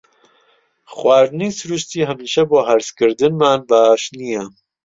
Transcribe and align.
خواردنی 0.95 1.49
سروشتی 1.57 2.07
هەمیشە 2.09 2.43
بۆ 2.49 2.57
هەرسکردنمان 2.69 3.59
باش 3.71 4.01
نییە. 4.17 4.43